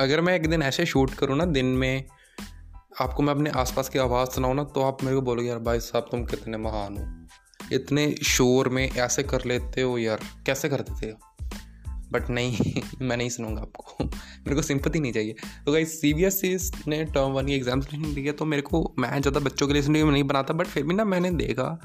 [0.00, 2.04] अगर मैं एक दिन ऐसे शूट करूँ ना, दिन में
[3.00, 5.80] आपको मैं अपने आसपास की आवाज़ सुनाऊँ ना तो आप मेरे को बोलोगे, यार भाई
[5.80, 7.26] साहब, तुम कितने महान हो।
[7.72, 11.12] इतने शोर में ऐसे कर लेते हो यार। कैसे करते थे?
[12.12, 15.34] बट नहीं, मैं नहीं सुनूँगा आपको। मेरे को सिंपति नहीं चाहिए।
[15.66, 18.62] तो भाई सी बी एस ई ने टर्म वन की एग्ज़ाम्स नहीं दिया तो मेरे
[18.62, 21.80] को, मैं ज़्यादा बच्चों के लिए इसलिए नहीं बनाता बट फिर भी ना मैंने देखा।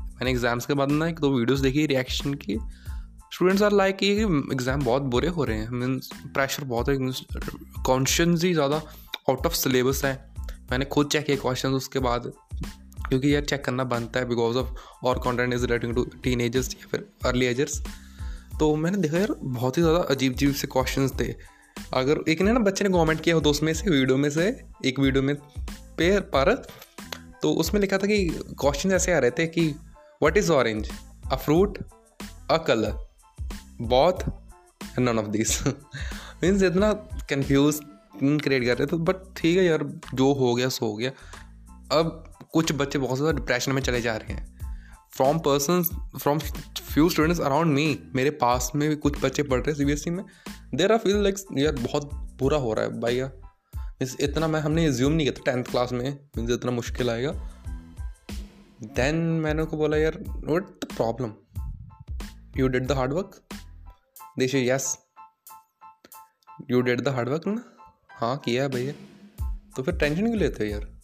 [0.00, 2.58] मैंने एग्ज़ाम्स के बाद ना एक दो वीडियोस देखी रिएक्शन की।
[3.34, 4.08] स्टूडेंट्स आर लाइक कि
[4.52, 6.96] एग्ज़ाम बहुत बुरे हो रहे हैं। मीन्स प्रेशर बहुत है।
[7.86, 8.76] कॉन्शियस ही ज़्यादा
[9.30, 10.12] आउट ऑफ़ सिलेबस है।
[10.70, 12.30] मैंने खुद चेक किया क्वेश्चन उसके बाद।
[13.08, 16.04] क्योंकि यार चेक करना बनता है because of our content is relating to
[16.40, 17.80] teenagers या फिर अर्ली एजर्स
[18.60, 21.34] तो मैंने देखा, यार, बहुत ही ज़्यादा अजीब अजीब से क्वेश्चन थे।
[21.94, 24.46] अगर एक ने ना बच्चे ने कमेंट किया हो तो उसमें से वीडियो में से,
[24.84, 25.34] एक वीडियो में
[25.98, 26.54] पे पर
[27.42, 28.26] तो उसमें लिखा था कि
[28.60, 29.74] क्वेश्चन ऐसे आ रहे थे कि
[30.22, 30.90] what is orange
[31.32, 31.78] a fruit
[32.50, 33.03] a colour
[33.86, 34.28] both
[34.98, 36.92] none of this means इतना
[37.30, 37.80] कन्फ्यूज़
[38.16, 41.10] क्रिएट कर रहे थे बट ठीक है यार, जो हो गया, सो हो गया।
[41.92, 44.52] अब कुछ बच्चे बहुत ज़्यादा डिप्रेशन में चले जा रहे हैं।
[45.16, 45.82] From person
[46.18, 50.10] from few students around me मेरे पास में भी कुछ बच्चे पढ़ रहे हैं सी
[50.10, 50.24] में।
[50.74, 53.32] देर आर फील लाइक यार, बहुत बुरा हो रहा है भाई यार।
[53.76, 57.32] मीन्स इतना मैं, हमने ज्यूम नहीं किया था टेंथ क्लास में मीन्स इतना मुश्किल आएगा।
[58.82, 61.32] देन मैंने को बोला, यार what the problem
[62.56, 63.40] you did the hard work
[64.38, 64.98] देश yes
[66.70, 67.64] you did the hard work ना?
[68.10, 68.92] हाँ किया है भैया।
[69.76, 71.00] तो फिर टेंशन क्यों लेते हो यार?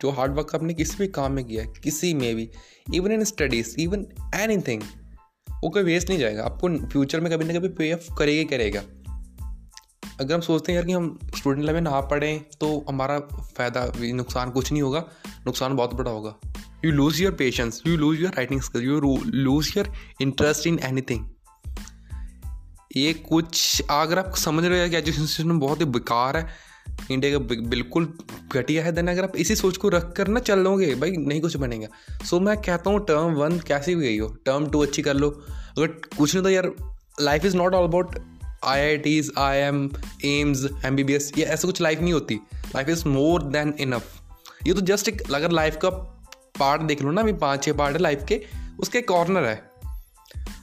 [0.00, 2.50] जो हार्ड वर्क आपने किसी भी काम में किया है, किसी में भी
[2.94, 4.06] even in studies even
[4.58, 4.82] anything
[5.64, 8.82] वो कोई वेस्ट नहीं जाएगा। आपको फ्यूचर में कभी ना कभी पे ऑफ़ करेगा करेगा।
[10.20, 13.20] अगर हम सोचते हैं यार कि हम स्टूडेंट लेवल ना पढ़ें तो हमारा
[13.56, 15.04] फ़ायदा नुकसान कुछ नहीं होगा,
[15.46, 16.36] नुकसान बहुत बड़ा होगा।
[16.84, 21.26] You lose your patience you lose your writing skill you lose your interest in anything
[22.96, 26.46] ये कुछ अगर आप समझ रहे हो कि एजुकेशन सिस्टम बहुत ही बेकार है
[27.10, 28.12] इंडिया का बिल्कुल
[28.52, 31.40] घटिया है देन अगर आप इसी सोच को रख कर ना चल लोगे भाई नहीं
[31.40, 31.88] कुछ बनेगा।
[32.24, 35.14] सो so, मैं कहता हूँ टर्म वन कैसी भी गई हो टर्म टू अच्छी कर
[35.14, 36.70] लो। अगर कुछ नहीं तो यार
[37.20, 38.18] life is not all about
[38.64, 39.90] I I Ts I M
[40.24, 42.34] AIIMS M B B S ये ऐसा कुछ लाइफ नहीं होती।
[42.76, 44.20] Life is more than enough
[44.66, 45.90] ये तो जस्ट एक अगर लाइफ का
[46.58, 48.42] पार्ट देख लो ना अभी पाँच छः पार्ट है लाइफ के
[48.80, 49.69] उसके कॉर्नर है।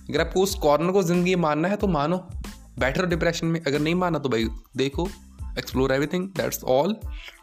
[0.09, 2.17] अगर आपको उस कॉर्नर को ज़िंदगी मानना है तो मानो।
[2.79, 4.47] बैठे रहो डिप्रेशन में अगर नहीं माना तो भाई
[4.77, 5.07] देखो
[5.59, 6.95] explore everything that's all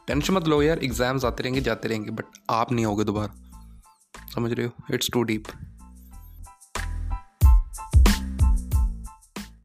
[0.07, 3.35] tension मत लो यार एग्ज़ाम्स आते रहेंगे, जाते रहेंगे बट आप नहीं होगे दोबारा।
[4.35, 4.73] समझ रहे हो?
[4.95, 5.45] It's to deep